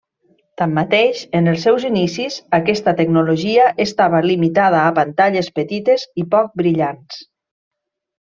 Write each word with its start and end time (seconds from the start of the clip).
Tanmateix, 0.59 1.19
en 1.39 1.49
els 1.51 1.65
seus 1.67 1.83
inicis 1.89 2.37
aquesta 2.59 2.93
tecnologia 3.01 3.67
estava 3.87 4.23
limitada 4.29 4.79
a 4.85 4.95
pantalles 5.01 5.51
petites 5.61 6.07
i 6.23 6.27
poc 6.35 6.49
brillants. 6.63 7.21